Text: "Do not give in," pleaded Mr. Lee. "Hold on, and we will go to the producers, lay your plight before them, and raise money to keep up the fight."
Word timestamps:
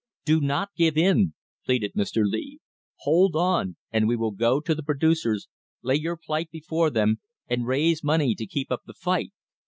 "Do 0.25 0.41
not 0.41 0.71
give 0.75 0.97
in," 0.97 1.35
pleaded 1.63 1.93
Mr. 1.93 2.23
Lee. 2.25 2.57
"Hold 3.01 3.35
on, 3.35 3.75
and 3.91 4.07
we 4.07 4.15
will 4.15 4.31
go 4.31 4.59
to 4.59 4.73
the 4.73 4.81
producers, 4.81 5.47
lay 5.83 5.93
your 5.97 6.17
plight 6.17 6.49
before 6.49 6.89
them, 6.89 7.19
and 7.47 7.67
raise 7.67 8.03
money 8.03 8.33
to 8.33 8.47
keep 8.47 8.71
up 8.71 8.81
the 8.87 8.95
fight." 8.95 9.31